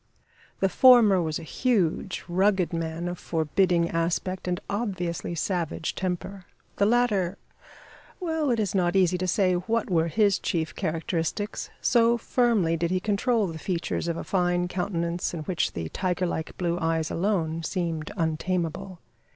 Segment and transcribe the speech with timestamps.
[0.61, 6.45] The former was a huge, rugged man of forbidding aspect, and obviously savage temper.
[6.77, 7.37] The latter
[8.19, 12.89] well, it is not easy to say what were his chief characteristics, so firmly did
[12.89, 17.11] he control the features of a fine countenance in which the tiger like blue eyes
[17.11, 18.97] alone seemed untamable.